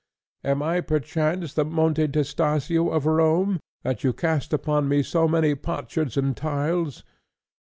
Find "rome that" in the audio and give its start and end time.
3.05-4.03